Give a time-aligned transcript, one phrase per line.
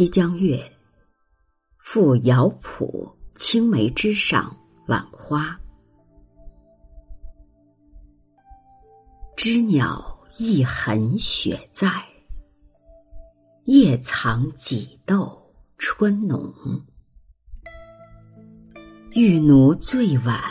[0.00, 0.56] 西江月·
[1.76, 5.60] 赴瑶浦青梅枝上晚花。
[9.36, 12.02] 知鸟一痕雪在，
[13.64, 15.38] 夜藏几斗
[15.76, 16.50] 春浓。
[19.12, 20.42] 玉奴最晚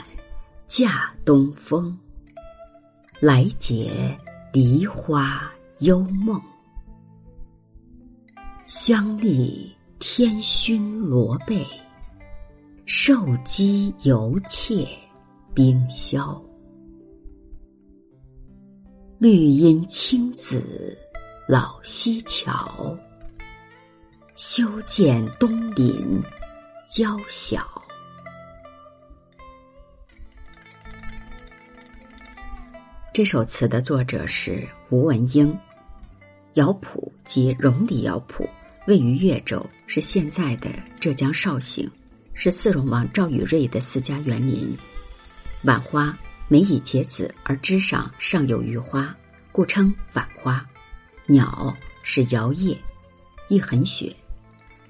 [0.67, 1.97] 嫁东风，
[3.19, 4.15] 来结
[4.53, 6.39] 梨花幽梦。
[8.69, 11.65] 香丽天熏罗被，
[12.85, 14.87] 受肌犹怯
[15.55, 16.39] 冰消。
[19.17, 20.95] 绿阴青子
[21.47, 22.95] 老溪桥，
[24.35, 26.21] 修建东林
[26.85, 27.65] 娇小。
[33.11, 35.59] 这首词的作者是吴文英。
[36.55, 38.47] 瑶圃即荣里瑶圃。
[38.89, 40.67] 位于越州，是现在的
[40.99, 41.87] 浙江绍兴，
[42.33, 44.75] 是四荣王赵与瑞的私家园林。
[45.65, 49.15] 晚花梅以结籽而枝上尚有余花，
[49.51, 50.67] 故称晚花。
[51.27, 52.75] 鸟是摇曳，
[53.47, 54.11] 一痕雪，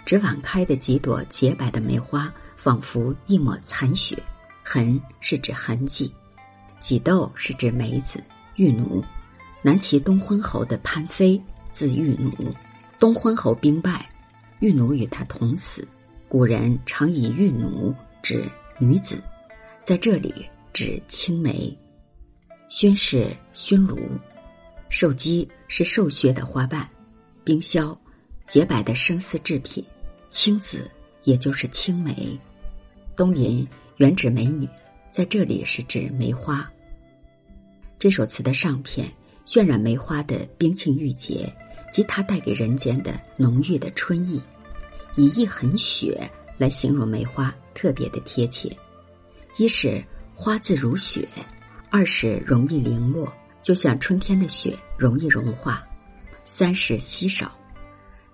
[0.06, 4.18] 指晚开的几朵洁白的梅花，仿佛一抹残雪。
[4.64, 6.10] 痕是指痕迹。
[6.80, 8.24] 几豆是指梅子。
[8.56, 9.04] 玉奴，
[9.62, 11.42] 南齐东昏侯的潘妃，
[11.74, 12.56] 字玉奴。
[13.00, 14.06] 东昏侯兵败，
[14.60, 15.88] 玉奴与他同死。
[16.28, 18.44] 古人常以玉奴指
[18.78, 19.24] 女子，
[19.84, 21.76] 在这里指青梅。
[22.68, 23.98] 熏是熏炉，
[24.90, 26.88] 寿姬是瘦削的花瓣，
[27.46, 27.98] 冰消
[28.48, 29.82] 洁白的生丝制品，
[30.30, 30.92] 青子
[31.24, 32.38] 也就是青梅。
[33.16, 34.68] 东林原指美女，
[35.10, 36.70] 在这里是指梅花。
[37.98, 39.10] 这首词的上片
[39.46, 41.50] 渲染梅花的冰清玉洁。
[41.92, 44.42] 及它带给人间的浓郁的春意，
[45.16, 48.76] 以一痕雪来形容梅花，特别的贴切。
[49.58, 50.04] 一是
[50.36, 51.28] 花自如雪，
[51.90, 55.86] 二是容易零落，就像春天的雪容易融化。
[56.46, 57.52] 三是稀少，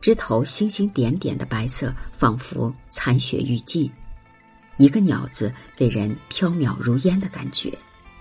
[0.01, 3.89] 枝头星星点点的白色，仿佛残雪欲尽。
[4.77, 7.71] 一个“鸟”字，给人飘渺如烟的感觉。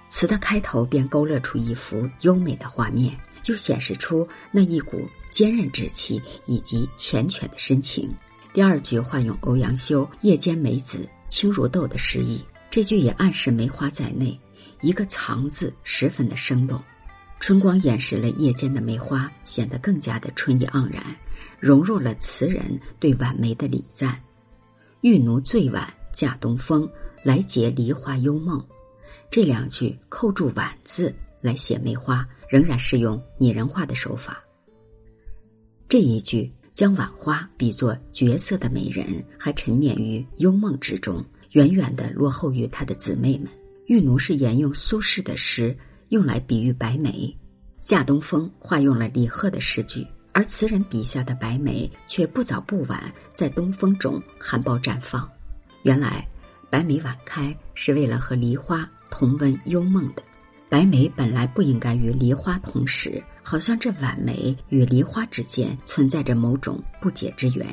[0.08, 3.16] 词的开头便勾勒出一幅优美的画面。
[3.44, 8.08] 就显示出那一股坚韧之气以及缱绻的深情。
[8.52, 12.40] 第二句换用欧阳修《夜间梅子轻如豆》的诗意，
[12.70, 14.38] 这句也暗示梅花在内，
[14.80, 16.80] 一个“藏”字十分的生动。
[17.40, 21.04] 春光掩饰了夜间的梅花，显得更加的春意盎然，
[21.58, 24.16] 融入了词人对晚梅的礼赞。
[25.00, 26.88] 玉奴醉晚嫁东风，
[27.24, 28.64] 来结梨花幽梦。
[29.32, 32.24] 这两句扣住“晚”字来写梅花。
[32.46, 34.43] 仍然是用拟人化的手法。
[35.94, 43.46] 这一句将晚花比作绝色的美人，还沉湎于幽梦之中，远远的落后于他的姊妹们。
[43.86, 45.78] 玉奴是沿用苏轼的诗，
[46.08, 47.32] 用来比喻白梅；
[47.80, 53.00] 夏东风化用了李贺的诗句，而词人笔下的白梅却不早不晚
[53.32, 55.30] 在东风中含苞绽放。
[55.84, 56.26] 原来，
[56.70, 60.24] 白梅晚开是为了和梨花同温幽梦的。
[60.74, 67.64] 白梅本来不应该与梨花同时，好像这晚梅与梨花之间存在着某种不解之缘。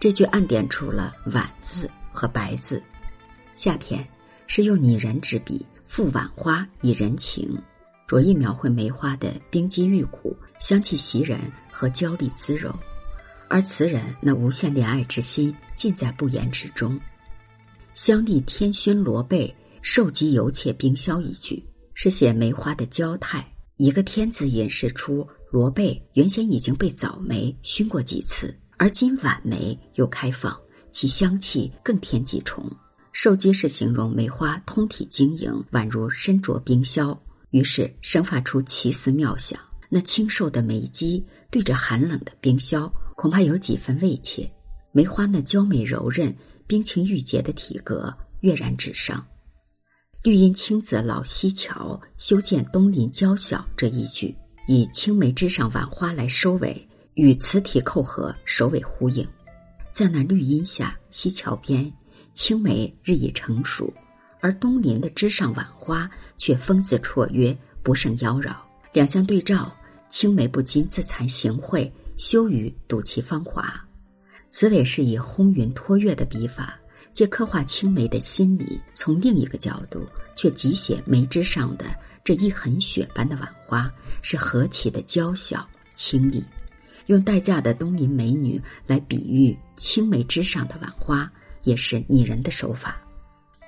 [0.00, 2.82] 这句暗点出了“晚”字和“白”字。
[3.54, 4.04] 下篇
[4.48, 7.56] 是用拟人之笔赋晚花以人情，
[8.04, 11.38] 着意描绘梅花的冰肌玉骨、香气袭人
[11.70, 12.76] 和娇丽姿柔，
[13.46, 16.98] 而词人那无限怜爱之心尽在不言之中。
[17.94, 21.64] 香丽天熏罗被，瘦肌犹怯冰消一句。
[21.94, 23.46] 是写梅花的娇态，
[23.76, 30.54] 一个“天”字隐示出罗贝原先已经被早梅熏过几次，而今晚梅又开放，
[30.90, 32.70] 其香气更添几重。
[33.12, 37.16] 受肌是形容梅花通体晶莹，宛如身着冰绡，
[37.50, 39.58] 于是生发出奇思妙想。
[39.88, 44.50] 那清瘦的梅肌对着寒冷的冰绡，恐怕有几分畏怯。
[44.90, 46.34] 梅花那娇美柔韧、
[46.66, 49.24] 冰清玉洁的体格跃然纸上。
[50.24, 53.62] 绿荫青子老西桥，修建东林娇小。
[53.76, 54.34] 这一句
[54.66, 59.28] 以青梅枝上晚花来收尾，与词体扣合，首尾呼应。
[59.92, 61.92] 在那绿荫下，西桥边，
[62.32, 63.92] 青梅日益成熟，
[64.40, 68.56] 而东林的枝上晚花却风姿绰约，不胜妖娆。
[68.94, 69.76] 两相对照，
[70.08, 73.78] 青梅不禁自惭形秽，羞于睹其芳华。
[74.48, 76.80] 此尾是以烘云托月的笔法。
[77.14, 81.86] 借刻画青梅的心理，从另一个角度却极写梅枝上的
[82.24, 83.88] 这一痕雪般的晚花
[84.20, 85.64] 是何其的娇小
[85.94, 86.44] 清丽。
[87.06, 91.30] 用待嫁的东瀛美女来比喻青梅之上的晚花，
[91.62, 93.00] 也是拟人的手法。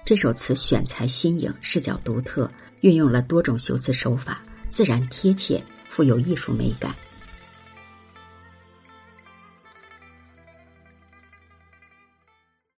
[0.05, 2.51] 这首词选材新颖，视角独特，
[2.81, 6.93] 运用了多种修辞手法，自然贴切，富有艺术美感。